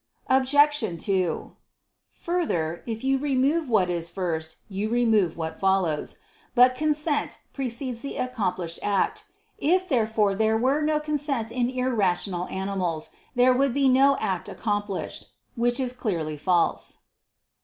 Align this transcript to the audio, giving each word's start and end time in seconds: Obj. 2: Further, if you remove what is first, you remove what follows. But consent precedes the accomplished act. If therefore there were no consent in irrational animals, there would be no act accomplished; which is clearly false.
Obj. 0.31 0.55
2: 1.05 1.55
Further, 2.09 2.81
if 2.87 3.03
you 3.03 3.19
remove 3.19 3.69
what 3.69 3.87
is 3.87 4.09
first, 4.09 4.57
you 4.67 4.89
remove 4.89 5.37
what 5.37 5.59
follows. 5.59 6.17
But 6.55 6.73
consent 6.73 7.39
precedes 7.53 8.01
the 8.01 8.15
accomplished 8.17 8.79
act. 8.81 9.25
If 9.59 9.87
therefore 9.87 10.33
there 10.33 10.57
were 10.57 10.81
no 10.81 10.99
consent 10.99 11.51
in 11.51 11.69
irrational 11.69 12.47
animals, 12.47 13.11
there 13.35 13.53
would 13.53 13.75
be 13.75 13.87
no 13.87 14.17
act 14.19 14.49
accomplished; 14.49 15.27
which 15.55 15.79
is 15.79 15.93
clearly 15.93 16.35
false. 16.35 17.03